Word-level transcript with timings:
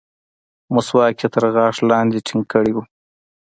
مسواک 0.73 1.15
يې 1.21 1.27
تر 1.33 1.43
غاښ 1.55 1.75
لاندې 1.89 2.19
ټينګ 2.27 2.45
کړى 2.51 2.71
و. 2.75 2.77